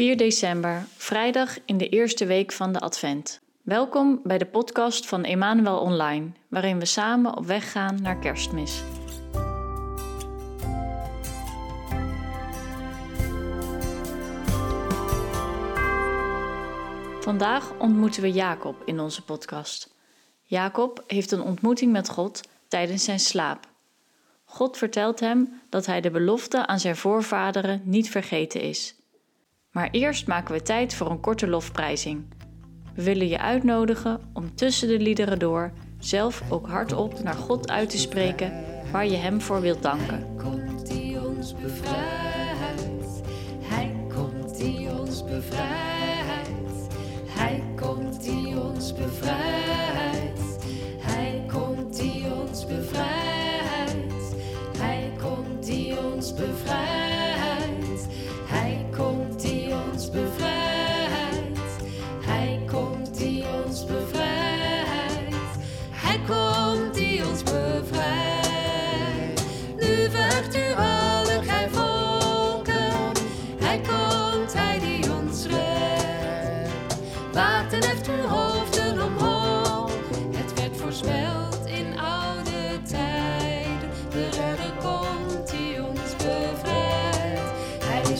4 0.00 0.16
december, 0.16 0.86
vrijdag 0.96 1.56
in 1.64 1.78
de 1.78 1.88
eerste 1.88 2.26
week 2.26 2.52
van 2.52 2.72
de 2.72 2.80
Advent. 2.80 3.40
Welkom 3.62 4.20
bij 4.22 4.38
de 4.38 4.46
podcast 4.46 5.06
van 5.06 5.24
Emmanuel 5.24 5.78
Online, 5.78 6.32
waarin 6.48 6.78
we 6.78 6.84
samen 6.84 7.36
op 7.36 7.46
weg 7.46 7.72
gaan 7.72 8.02
naar 8.02 8.18
Kerstmis. 8.18 8.82
Vandaag 17.20 17.72
ontmoeten 17.78 18.22
we 18.22 18.32
Jacob 18.32 18.82
in 18.84 19.00
onze 19.00 19.24
podcast. 19.24 19.94
Jacob 20.42 21.04
heeft 21.06 21.30
een 21.30 21.42
ontmoeting 21.42 21.92
met 21.92 22.08
God 22.08 22.40
tijdens 22.68 23.04
zijn 23.04 23.20
slaap. 23.20 23.68
God 24.44 24.76
vertelt 24.76 25.20
hem 25.20 25.60
dat 25.68 25.86
hij 25.86 26.00
de 26.00 26.10
belofte 26.10 26.66
aan 26.66 26.80
zijn 26.80 26.96
voorvaderen 26.96 27.82
niet 27.84 28.10
vergeten 28.10 28.60
is. 28.60 28.99
Maar 29.70 29.88
eerst 29.90 30.26
maken 30.26 30.54
we 30.54 30.62
tijd 30.62 30.94
voor 30.94 31.10
een 31.10 31.20
korte 31.20 31.48
lofprijzing. 31.48 32.24
We 32.94 33.02
willen 33.02 33.28
je 33.28 33.38
uitnodigen 33.38 34.20
om 34.32 34.54
tussen 34.54 34.88
de 34.88 34.98
liederen 34.98 35.38
door 35.38 35.72
zelf 35.98 36.42
ook 36.48 36.68
hardop 36.68 37.22
naar 37.22 37.34
God 37.34 37.70
uit 37.70 37.90
te 37.90 37.98
spreken 37.98 38.52
waar 38.92 39.06
je 39.06 39.16
Hem 39.16 39.40
voor 39.40 39.60
wilt 39.60 39.82
danken. 39.82 40.26
komt 40.36 40.86
die 40.86 41.20
ons 41.20 41.54
bevrijdt. 41.54 43.20
Hij 43.60 43.92
komt 44.14 44.56
die 44.56 44.90
ons 44.98 45.24
bevrijdt. 45.24 45.89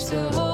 the 0.08 0.49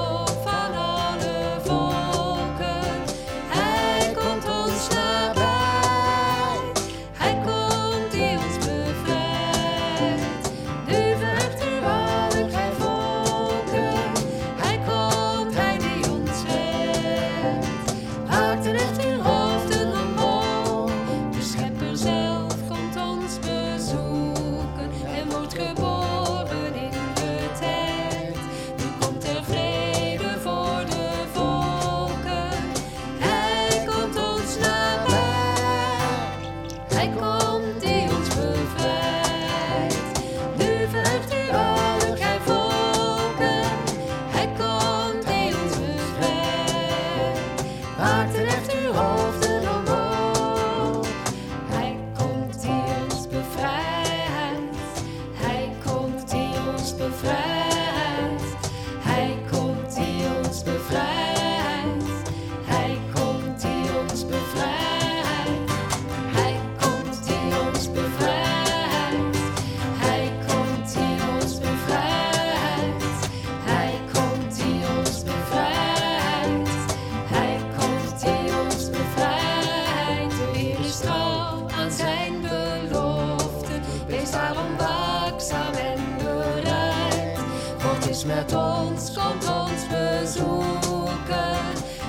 is 88.09 88.25
met 88.25 88.55
ons, 88.55 89.13
komt 89.13 89.49
ons 89.49 89.87
bezoeken. 89.89 91.57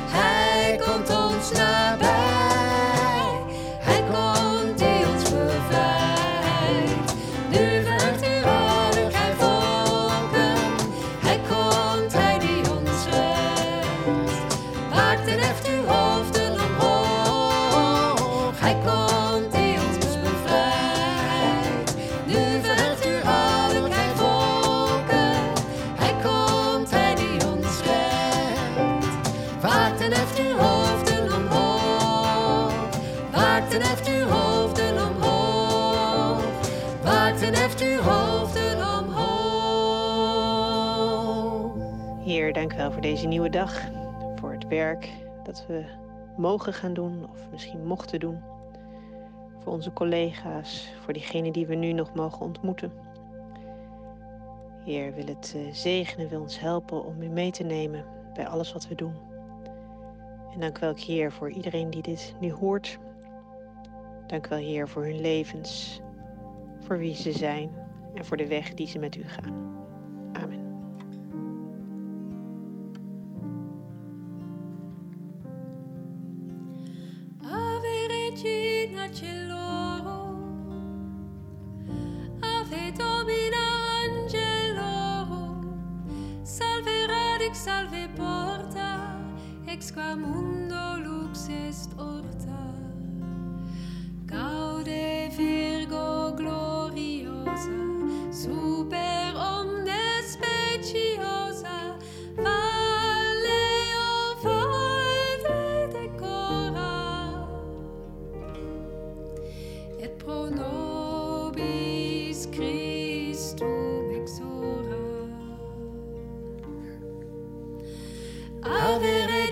Hij 0.09 0.79
komt 0.85 1.09
ons 1.09 1.51
nabij. 1.51 2.46
Wel 42.77 42.91
voor 42.91 43.01
deze 43.01 43.27
nieuwe 43.27 43.49
dag. 43.49 43.81
Voor 44.35 44.51
het 44.51 44.67
werk 44.67 45.09
dat 45.43 45.65
we 45.67 45.85
mogen 46.37 46.73
gaan 46.73 46.93
doen 46.93 47.29
of 47.31 47.51
misschien 47.51 47.85
mochten 47.85 48.19
doen. 48.19 48.39
Voor 49.59 49.73
onze 49.73 49.93
collega's, 49.93 50.93
voor 51.03 51.13
diegenen 51.13 51.53
die 51.53 51.67
we 51.67 51.75
nu 51.75 51.93
nog 51.93 52.13
mogen 52.13 52.45
ontmoeten. 52.45 52.91
Heer, 54.83 55.13
wil 55.13 55.25
het 55.25 55.53
eh, 55.55 55.73
zegenen, 55.73 56.29
wil 56.29 56.41
ons 56.41 56.59
helpen 56.59 57.05
om 57.05 57.21
u 57.21 57.27
mee 57.27 57.51
te 57.51 57.63
nemen 57.63 58.05
bij 58.33 58.47
alles 58.47 58.73
wat 58.73 58.87
we 58.87 58.95
doen. 58.95 59.13
En 60.53 60.59
dank 60.59 60.77
u 60.77 60.79
wel, 60.79 60.95
Heer, 60.95 61.31
voor 61.31 61.51
iedereen 61.51 61.89
die 61.89 62.01
dit 62.01 62.35
nu 62.39 62.51
hoort. 62.51 62.97
Dank 64.27 64.47
wel, 64.47 64.59
Heer, 64.59 64.87
voor 64.87 65.03
hun 65.03 65.21
levens, 65.21 66.01
voor 66.79 66.97
wie 66.97 67.15
ze 67.15 67.31
zijn 67.31 67.69
en 68.13 68.25
voor 68.25 68.37
de 68.37 68.47
weg 68.47 68.73
die 68.73 68.87
ze 68.87 68.99
met 68.99 69.15
u 69.15 69.23
gaan. 69.23 69.76
Radix, 87.47 87.59
Salve 87.63 88.09
Porta, 88.15 88.99
Ex 89.67 89.91
qua 89.91 90.15
mundo 90.15 90.97
lux 91.01 91.47
est 91.49 91.89
orta. 91.97 92.27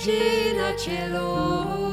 regina 0.05 0.77
celor. 0.77 1.84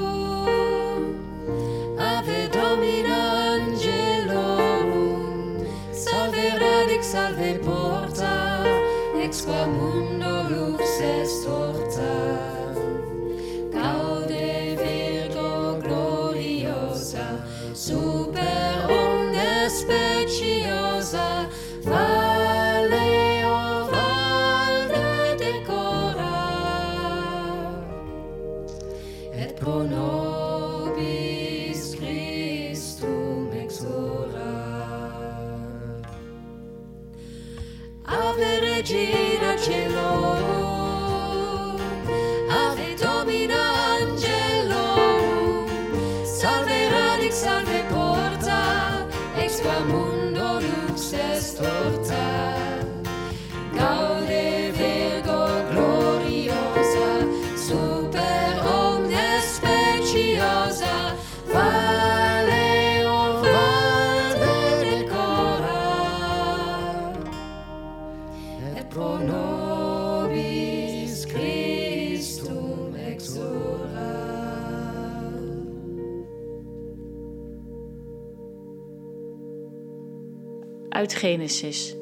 Uit 80.93 81.15
Genesis. 81.15 81.97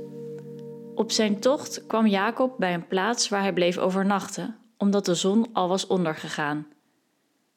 Op 0.94 1.10
zijn 1.10 1.40
tocht 1.40 1.86
kwam 1.86 2.06
Jacob 2.06 2.54
bij 2.58 2.74
een 2.74 2.86
plaats 2.86 3.28
waar 3.28 3.42
hij 3.42 3.52
bleef 3.52 3.78
overnachten, 3.78 4.56
omdat 4.78 5.04
de 5.04 5.14
zon 5.14 5.46
al 5.52 5.68
was 5.68 5.86
ondergegaan. 5.86 6.66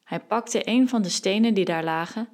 Hij 0.04 0.20
pakte 0.20 0.62
een 0.70 0.90
van 0.90 1.02
de 1.02 1.10
stenen 1.10 1.54
die 1.54 1.66
daar 1.66 1.84
lagen, 1.84 2.28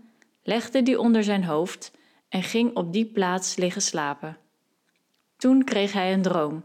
legde 0.43 0.83
die 0.83 0.99
onder 0.99 1.23
zijn 1.23 1.43
hoofd 1.43 1.91
en 2.29 2.43
ging 2.43 2.75
op 2.75 2.93
die 2.93 3.05
plaats 3.05 3.55
liggen 3.55 3.81
slapen. 3.81 4.37
Toen 5.37 5.63
kreeg 5.63 5.93
hij 5.93 6.13
een 6.13 6.21
droom. 6.21 6.63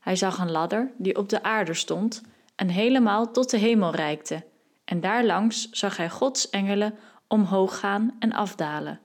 Hij 0.00 0.16
zag 0.16 0.38
een 0.38 0.50
ladder 0.50 0.92
die 0.98 1.16
op 1.16 1.28
de 1.28 1.42
aarde 1.42 1.74
stond 1.74 2.22
en 2.56 2.68
helemaal 2.68 3.32
tot 3.32 3.50
de 3.50 3.58
hemel 3.58 3.94
reikte, 3.94 4.44
en 4.84 5.00
daarlangs 5.00 5.70
zag 5.70 5.96
hij 5.96 6.10
Gods 6.10 6.50
engelen 6.50 6.94
omhoog 7.28 7.78
gaan 7.78 8.16
en 8.18 8.32
afdalen. 8.32 9.00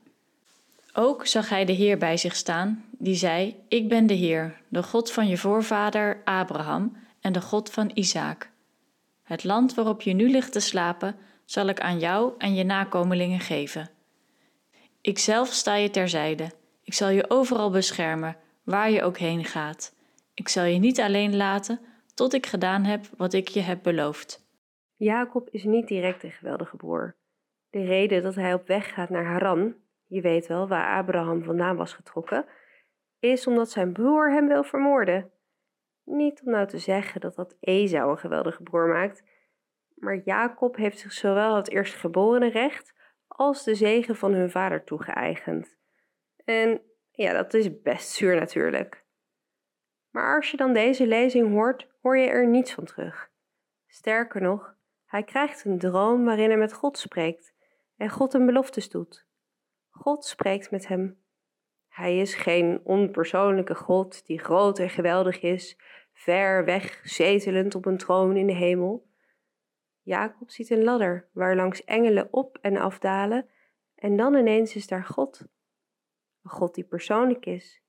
Ook 0.94 1.26
zag 1.26 1.48
hij 1.48 1.64
de 1.64 1.72
Heer 1.72 1.98
bij 1.98 2.16
zich 2.16 2.36
staan, 2.36 2.84
die 2.90 3.14
zei: 3.14 3.56
Ik 3.68 3.88
ben 3.88 4.06
de 4.06 4.14
Heer, 4.14 4.60
de 4.68 4.82
God 4.82 5.12
van 5.12 5.28
je 5.28 5.36
voorvader 5.36 6.20
Abraham 6.24 6.96
en 7.20 7.32
de 7.32 7.40
God 7.40 7.70
van 7.70 7.90
Isaak. 7.94 8.50
Het 9.22 9.44
land 9.44 9.74
waarop 9.74 10.02
je 10.02 10.12
nu 10.12 10.30
ligt 10.30 10.52
te 10.52 10.60
slapen, 10.60 11.16
zal 11.44 11.66
ik 11.66 11.80
aan 11.80 11.98
jou 11.98 12.32
en 12.38 12.54
je 12.54 12.64
nakomelingen 12.64 13.40
geven. 13.40 13.90
Ikzelf 15.00 15.48
sta 15.48 15.74
je 15.74 15.90
terzijde. 15.90 16.50
Ik 16.84 16.94
zal 16.94 17.08
je 17.08 17.30
overal 17.30 17.70
beschermen, 17.70 18.36
waar 18.62 18.90
je 18.90 19.02
ook 19.02 19.18
heen 19.18 19.44
gaat. 19.44 19.94
Ik 20.34 20.48
zal 20.48 20.64
je 20.64 20.78
niet 20.78 21.00
alleen 21.00 21.36
laten, 21.36 21.80
tot 22.14 22.32
ik 22.32 22.46
gedaan 22.46 22.84
heb 22.84 23.04
wat 23.16 23.32
ik 23.32 23.48
je 23.48 23.60
heb 23.60 23.82
beloofd. 23.82 24.46
Jacob 24.96 25.48
is 25.50 25.64
niet 25.64 25.88
direct 25.88 26.22
een 26.22 26.30
geweldige 26.30 26.76
broer. 26.76 27.16
De 27.70 27.84
reden 27.84 28.22
dat 28.22 28.34
hij 28.34 28.54
op 28.54 28.66
weg 28.66 28.92
gaat 28.94 29.10
naar 29.10 29.24
Haran, 29.24 29.74
je 30.12 30.20
weet 30.20 30.46
wel 30.46 30.68
waar 30.68 30.96
Abraham 30.98 31.44
vandaan 31.44 31.76
was 31.76 31.92
getrokken, 31.92 32.46
is 33.18 33.46
omdat 33.46 33.70
zijn 33.70 33.92
broer 33.92 34.32
hem 34.32 34.48
wil 34.48 34.64
vermoorden. 34.64 35.30
Niet 36.04 36.42
om 36.44 36.50
nou 36.50 36.66
te 36.66 36.78
zeggen 36.78 37.20
dat 37.20 37.34
dat 37.34 37.56
Esau 37.60 38.10
een 38.10 38.18
geweldige 38.18 38.62
broer 38.62 38.86
maakt, 38.86 39.22
maar 39.94 40.22
Jacob 40.24 40.76
heeft 40.76 40.98
zich 40.98 41.12
zowel 41.12 41.56
het 41.56 41.70
eerstgeborene 41.70 42.48
recht 42.48 42.94
als 43.26 43.64
de 43.64 43.74
zegen 43.74 44.16
van 44.16 44.32
hun 44.32 44.50
vader 44.50 44.84
toegeëigend. 44.84 45.76
En 46.44 46.82
ja, 47.10 47.32
dat 47.32 47.54
is 47.54 47.82
best 47.82 48.08
zuur 48.08 48.34
natuurlijk. 48.34 49.04
Maar 50.10 50.36
als 50.36 50.50
je 50.50 50.56
dan 50.56 50.72
deze 50.72 51.06
lezing 51.06 51.48
hoort, 51.48 51.88
hoor 52.00 52.18
je 52.18 52.28
er 52.28 52.46
niets 52.46 52.72
van 52.74 52.84
terug. 52.84 53.30
Sterker 53.86 54.40
nog, 54.40 54.74
hij 55.04 55.22
krijgt 55.22 55.64
een 55.64 55.78
droom 55.78 56.24
waarin 56.24 56.48
hij 56.48 56.58
met 56.58 56.72
God 56.72 56.98
spreekt 56.98 57.54
en 57.96 58.10
God 58.10 58.32
hem 58.32 58.46
beloftes 58.46 58.90
doet. 58.90 59.30
God 59.92 60.24
spreekt 60.24 60.70
met 60.70 60.88
hem. 60.88 61.20
Hij 61.88 62.18
is 62.18 62.34
geen 62.34 62.80
onpersoonlijke 62.84 63.74
God 63.74 64.26
die 64.26 64.38
groot 64.38 64.78
en 64.78 64.90
geweldig 64.90 65.42
is, 65.42 65.78
ver 66.12 66.64
weg 66.64 67.00
zetelend 67.04 67.74
op 67.74 67.86
een 67.86 67.96
troon 67.96 68.36
in 68.36 68.46
de 68.46 68.54
hemel. 68.54 69.10
Jacob 70.02 70.50
ziet 70.50 70.70
een 70.70 70.84
ladder 70.84 71.28
waar 71.32 71.56
langs 71.56 71.84
engelen 71.84 72.32
op 72.32 72.58
en 72.60 72.76
afdalen 72.76 73.48
en 73.94 74.16
dan 74.16 74.34
ineens 74.34 74.74
is 74.76 74.86
daar 74.86 75.04
God. 75.04 75.40
Een 76.42 76.50
God 76.50 76.74
die 76.74 76.84
persoonlijk 76.84 77.46
is, 77.46 77.82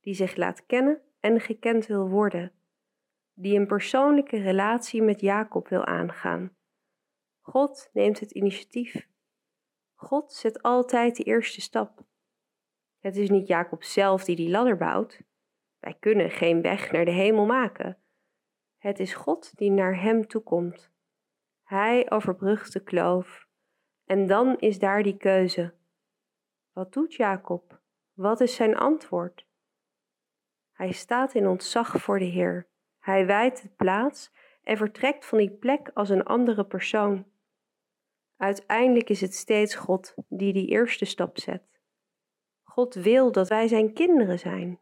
die 0.00 0.14
zich 0.14 0.36
laat 0.36 0.66
kennen 0.66 1.02
en 1.20 1.40
gekend 1.40 1.86
wil 1.86 2.08
worden, 2.08 2.52
die 3.34 3.58
een 3.58 3.66
persoonlijke 3.66 4.36
relatie 4.36 5.02
met 5.02 5.20
Jacob 5.20 5.68
wil 5.68 5.84
aangaan. 5.84 6.56
God 7.40 7.90
neemt 7.92 8.20
het 8.20 8.30
initiatief. 8.30 9.08
God 10.00 10.32
zet 10.32 10.62
altijd 10.62 11.16
de 11.16 11.22
eerste 11.22 11.60
stap. 11.60 12.04
Het 12.98 13.16
is 13.16 13.30
niet 13.30 13.46
Jacob 13.46 13.82
zelf 13.82 14.24
die 14.24 14.36
die 14.36 14.50
ladder 14.50 14.76
bouwt. 14.76 15.22
Wij 15.78 15.96
kunnen 16.00 16.30
geen 16.30 16.62
weg 16.62 16.92
naar 16.92 17.04
de 17.04 17.10
hemel 17.10 17.46
maken. 17.46 17.98
Het 18.76 18.98
is 18.98 19.14
God 19.14 19.56
die 19.56 19.70
naar 19.70 20.00
hem 20.00 20.26
toekomt. 20.26 20.90
Hij 21.62 22.10
overbrugt 22.10 22.72
de 22.72 22.82
kloof. 22.82 23.46
En 24.04 24.26
dan 24.26 24.58
is 24.58 24.78
daar 24.78 25.02
die 25.02 25.16
keuze. 25.16 25.74
Wat 26.72 26.92
doet 26.92 27.14
Jacob? 27.14 27.80
Wat 28.12 28.40
is 28.40 28.54
zijn 28.54 28.76
antwoord? 28.76 29.46
Hij 30.72 30.92
staat 30.92 31.34
in 31.34 31.46
ontzag 31.46 32.02
voor 32.02 32.18
de 32.18 32.24
Heer. 32.24 32.68
Hij 32.98 33.26
wijdt 33.26 33.62
de 33.62 33.68
plaats 33.68 34.32
en 34.62 34.76
vertrekt 34.76 35.24
van 35.24 35.38
die 35.38 35.50
plek 35.50 35.90
als 35.94 36.08
een 36.08 36.24
andere 36.24 36.64
persoon. 36.64 37.26
Uiteindelijk 38.38 39.10
is 39.10 39.20
het 39.20 39.34
steeds 39.34 39.74
God 39.74 40.14
die 40.28 40.52
die 40.52 40.66
eerste 40.66 41.04
stap 41.04 41.38
zet. 41.38 41.62
God 42.62 42.94
wil 42.94 43.32
dat 43.32 43.48
wij 43.48 43.68
zijn 43.68 43.92
kinderen 43.92 44.38
zijn. 44.38 44.80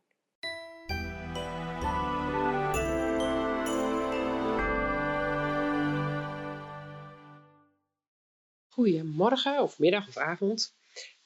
Goedemorgen 8.68 9.62
of 9.62 9.78
middag 9.78 10.08
of 10.08 10.16
avond. 10.16 10.76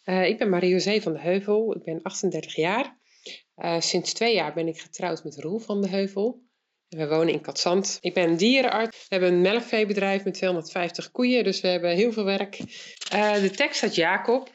Eh, 0.04 0.28
ik 0.28 0.38
ben 0.38 0.48
Marie-José 0.48 1.00
van 1.00 1.12
de 1.12 1.20
Heuvel. 1.20 1.76
Ik 1.76 1.82
ben 1.82 2.02
38 2.02 2.54
jaar. 2.54 2.98
Eh, 3.54 3.80
sinds 3.80 4.12
twee 4.12 4.34
jaar 4.34 4.54
ben 4.54 4.68
ik 4.68 4.80
getrouwd 4.80 5.24
met 5.24 5.38
Roel 5.38 5.58
van 5.58 5.80
de 5.80 5.88
Heuvel. 5.88 6.42
We 6.90 7.08
wonen 7.08 7.32
in 7.32 7.40
Katzand. 7.40 7.98
Ik 8.00 8.14
ben 8.14 8.36
dierenarts. 8.36 8.98
We 8.98 9.06
hebben 9.08 9.32
een 9.32 9.40
melkveebedrijf 9.40 10.24
met 10.24 10.34
250 10.34 11.10
koeien, 11.10 11.44
dus 11.44 11.60
we 11.60 11.68
hebben 11.68 11.90
heel 11.90 12.12
veel 12.12 12.24
werk. 12.24 12.58
Eh, 13.10 13.40
de 13.40 13.50
tekst 13.50 13.82
uit 13.82 13.94
Jacob, 13.94 14.50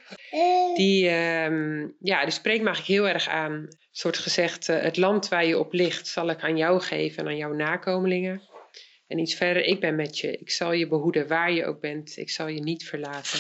die, 0.75 1.09
ehm, 1.09 1.87
ja, 1.99 2.23
die 2.23 2.31
spreekt 2.31 2.63
me 2.63 2.67
eigenlijk 2.67 2.87
heel 2.99 3.07
erg 3.07 3.27
aan. 3.27 3.51
Een 3.51 3.77
soort 3.91 4.17
gezegd, 4.17 4.69
eh, 4.69 4.81
het 4.81 4.97
land 4.97 5.27
waar 5.27 5.45
je 5.45 5.59
op 5.59 5.73
ligt 5.73 6.07
zal 6.07 6.29
ik 6.29 6.41
aan 6.41 6.57
jou 6.57 6.81
geven 6.81 7.23
en 7.23 7.27
aan 7.27 7.37
jouw 7.37 7.53
nakomelingen. 7.53 8.41
En 9.07 9.19
iets 9.19 9.35
verder, 9.35 9.63
ik 9.63 9.79
ben 9.79 9.95
met 9.95 10.19
je. 10.19 10.37
Ik 10.37 10.51
zal 10.51 10.71
je 10.71 10.87
behoeden 10.87 11.27
waar 11.27 11.51
je 11.51 11.65
ook 11.65 11.79
bent. 11.79 12.17
Ik 12.17 12.29
zal 12.29 12.47
je 12.47 12.59
niet 12.59 12.83
verlaten. 12.83 13.39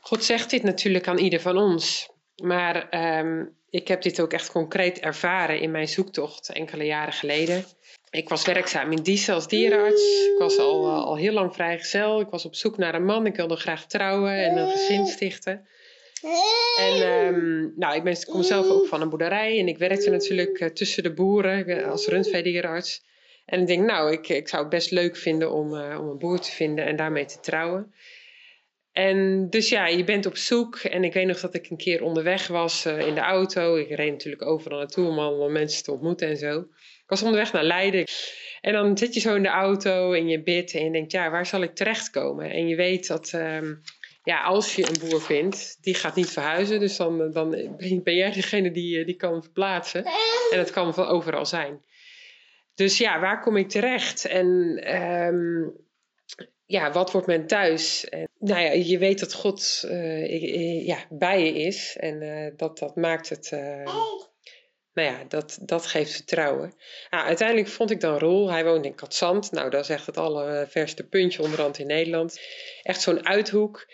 God 0.00 0.24
zegt 0.24 0.50
dit 0.50 0.62
natuurlijk 0.62 1.08
aan 1.08 1.18
ieder 1.18 1.40
van 1.40 1.56
ons. 1.56 2.10
Maar 2.42 2.88
ehm, 2.88 3.44
ik 3.76 3.88
heb 3.88 4.02
dit 4.02 4.20
ook 4.20 4.32
echt 4.32 4.50
concreet 4.50 5.00
ervaren 5.00 5.60
in 5.60 5.70
mijn 5.70 5.88
zoektocht 5.88 6.52
enkele 6.52 6.84
jaren 6.84 7.12
geleden. 7.12 7.64
Ik 8.10 8.28
was 8.28 8.44
werkzaam 8.44 8.92
in 8.92 9.02
Diesen 9.02 9.34
als 9.34 9.48
dierenarts. 9.48 10.02
Ik 10.32 10.38
was 10.38 10.58
al, 10.58 10.86
eh, 10.86 11.04
al 11.04 11.16
heel 11.16 11.32
lang 11.32 11.54
vrijgezel. 11.54 12.20
Ik 12.20 12.28
was 12.28 12.44
op 12.44 12.54
zoek 12.54 12.76
naar 12.76 12.94
een 12.94 13.04
man. 13.04 13.26
Ik 13.26 13.36
wilde 13.36 13.56
graag 13.56 13.86
trouwen 13.86 14.44
en 14.44 14.56
een 14.56 14.70
gezin 14.70 15.06
stichten. 15.06 15.66
En 16.78 17.02
ehm, 17.02 17.78
nou, 17.78 17.96
ik 17.96 18.02
ben, 18.02 18.24
kom 18.24 18.42
zelf 18.42 18.68
ook 18.68 18.86
van 18.86 19.00
een 19.00 19.08
boerderij 19.08 19.58
en 19.58 19.68
ik 19.68 19.78
werkte 19.78 20.10
natuurlijk 20.10 20.58
eh, 20.58 20.68
tussen 20.68 21.02
de 21.02 21.12
boeren 21.12 21.66
ben 21.66 21.84
als 21.84 22.06
rundveedierenarts. 22.06 23.04
En 23.46 23.60
ik 23.60 23.66
denk, 23.66 23.86
nou, 23.86 24.12
ik, 24.12 24.28
ik 24.28 24.48
zou 24.48 24.62
het 24.62 24.70
best 24.70 24.90
leuk 24.90 25.16
vinden 25.16 25.52
om, 25.52 25.76
eh, 25.76 26.00
om 26.00 26.08
een 26.08 26.18
boer 26.18 26.38
te 26.38 26.50
vinden 26.50 26.84
en 26.84 26.96
daarmee 26.96 27.24
te 27.24 27.40
trouwen. 27.40 27.94
En 28.96 29.50
dus 29.50 29.68
ja, 29.68 29.86
je 29.86 30.04
bent 30.04 30.26
op 30.26 30.36
zoek. 30.36 30.76
En 30.76 31.04
ik 31.04 31.12
weet 31.12 31.26
nog 31.26 31.40
dat 31.40 31.54
ik 31.54 31.70
een 31.70 31.76
keer 31.76 32.02
onderweg 32.02 32.46
was 32.46 32.84
eh, 32.84 32.98
in 32.98 33.14
de 33.14 33.20
auto. 33.20 33.76
Ik 33.76 33.88
reed 33.88 34.10
natuurlijk 34.10 34.42
overal 34.42 34.78
naartoe 34.78 35.08
om 35.08 35.18
allemaal 35.18 35.50
mensen 35.50 35.82
te 35.82 35.92
ontmoeten 35.92 36.28
en 36.28 36.36
zo. 36.36 36.58
Ik 36.58 37.04
was 37.06 37.22
onderweg 37.22 37.52
naar 37.52 37.64
Leiden. 37.64 38.04
En 38.60 38.72
dan 38.72 38.98
zit 38.98 39.14
je 39.14 39.20
zo 39.20 39.34
in 39.34 39.42
de 39.42 39.48
auto 39.48 40.12
en 40.12 40.28
je 40.28 40.42
bidt 40.42 40.74
en 40.74 40.84
je 40.84 40.90
denkt, 40.90 41.12
ja, 41.12 41.30
waar 41.30 41.46
zal 41.46 41.62
ik 41.62 41.74
terechtkomen? 41.74 42.50
En 42.50 42.68
je 42.68 42.76
weet 42.76 43.06
dat, 43.06 43.30
ehm, 43.32 43.74
ja, 44.22 44.42
als 44.42 44.74
je 44.74 44.88
een 44.88 45.08
boer 45.08 45.22
vindt, 45.22 45.78
die 45.80 45.94
gaat 45.94 46.14
niet 46.14 46.30
verhuizen. 46.30 46.80
Dus 46.80 46.96
dan, 46.96 47.30
dan 47.32 47.50
ben 48.02 48.14
jij 48.14 48.32
degene 48.32 48.70
die, 48.70 49.04
die 49.04 49.16
kan 49.16 49.42
verplaatsen. 49.42 50.04
En 50.50 50.56
dat 50.56 50.70
kan 50.70 50.94
van 50.94 51.06
overal 51.06 51.46
zijn. 51.46 51.84
Dus 52.74 52.98
ja, 52.98 53.20
waar 53.20 53.40
kom 53.40 53.56
ik 53.56 53.68
terecht? 53.68 54.24
En 54.24 54.80
ehm, 54.82 55.68
ja, 56.66 56.92
wat 56.92 57.12
wordt 57.12 57.26
mijn 57.26 57.46
thuis? 57.46 58.08
Nou 58.38 58.60
ja, 58.60 58.72
je 58.72 58.98
weet 58.98 59.20
dat 59.20 59.34
God 59.34 59.82
uh, 59.86 60.86
ja, 60.86 60.98
bij 61.10 61.44
je 61.44 61.52
is. 61.52 61.96
En 62.00 62.22
uh, 62.22 62.50
dat, 62.56 62.78
dat 62.78 62.96
maakt 62.96 63.28
het... 63.28 63.50
Uh, 63.54 63.84
nou 64.92 65.08
ja, 65.08 65.24
dat, 65.28 65.58
dat 65.60 65.86
geeft 65.86 66.12
vertrouwen. 66.12 66.74
Nou, 67.10 67.26
uiteindelijk 67.26 67.68
vond 67.68 67.90
ik 67.90 68.00
dan 68.00 68.18
Roel. 68.18 68.50
Hij 68.50 68.64
woont 68.64 68.84
in 68.84 68.94
Katzand. 68.94 69.52
Nou, 69.52 69.70
dat 69.70 69.82
is 69.82 69.88
echt 69.88 70.06
het 70.06 70.16
allerverste 70.16 71.08
puntje 71.08 71.42
onderhand 71.42 71.78
in 71.78 71.86
Nederland. 71.86 72.40
Echt 72.82 73.00
zo'n 73.00 73.26
uithoek. 73.26 73.86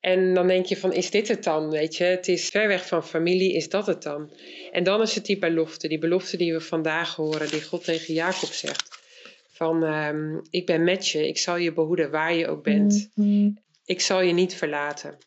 En 0.00 0.34
dan 0.34 0.46
denk 0.46 0.66
je 0.66 0.76
van, 0.76 0.92
is 0.92 1.10
dit 1.10 1.28
het 1.28 1.44
dan? 1.44 1.70
Weet 1.70 1.96
je, 1.96 2.04
het 2.04 2.28
is 2.28 2.48
ver 2.48 2.68
weg 2.68 2.86
van 2.86 3.04
familie, 3.04 3.54
is 3.54 3.68
dat 3.68 3.86
het 3.86 4.02
dan? 4.02 4.32
En 4.72 4.84
dan 4.84 5.02
is 5.02 5.14
het 5.14 5.26
die 5.26 5.38
belofte, 5.38 5.88
die 5.88 5.98
belofte 5.98 6.36
die 6.36 6.52
we 6.52 6.60
vandaag 6.60 7.16
horen, 7.16 7.50
die 7.50 7.62
God 7.62 7.84
tegen 7.84 8.14
Jacob 8.14 8.48
zegt. 8.48 8.98
Van, 9.52 9.82
um, 9.82 10.42
ik 10.50 10.66
ben 10.66 10.84
met 10.84 11.08
je, 11.08 11.28
ik 11.28 11.38
zal 11.38 11.56
je 11.56 11.72
behoeden 11.72 12.10
waar 12.10 12.34
je 12.34 12.48
ook 12.48 12.62
bent. 12.62 13.08
Ik 13.90 14.00
zal 14.00 14.20
je 14.20 14.32
niet 14.32 14.54
verlaten. 14.54 15.18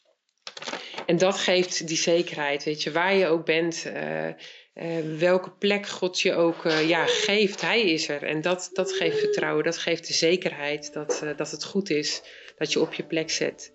En 1.05 1.17
dat 1.17 1.38
geeft 1.38 1.88
die 1.88 1.98
zekerheid, 1.98 2.63
weet 2.63 2.84
je, 2.84 2.91
waar 2.91 3.13
je 3.13 3.27
ook 3.27 3.46
bent, 3.46 3.84
uh, 3.88 4.27
uh, 4.27 5.17
welke 5.17 5.51
plek 5.51 5.88
God 5.88 6.20
je 6.20 6.34
ook 6.34 6.65
uh, 6.65 6.88
ja, 6.89 7.05
geeft, 7.05 7.62
Hij 7.62 7.82
is 7.82 8.10
er. 8.10 8.24
En 8.24 8.41
dat, 8.41 8.70
dat 8.74 8.91
geeft 8.91 9.20
vertrouwen, 9.20 9.63
dat 9.63 9.77
geeft 9.77 10.08
de 10.08 10.13
zekerheid 10.13 10.93
dat, 10.93 11.24
dat 11.38 11.51
het 11.51 11.63
goed 11.63 11.89
is, 11.89 12.22
dat 12.58 12.72
je 12.72 12.79
op 12.79 12.93
je 12.93 13.03
plek 13.03 13.29
zet. 13.29 13.74